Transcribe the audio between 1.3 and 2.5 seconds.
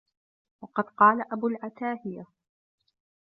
أَبُو الْعَتَاهِيَةِ